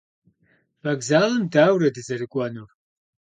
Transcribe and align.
Bokzalım 0.83 1.51
daure 1.53 1.89
dızerık'uenur? 1.95 2.69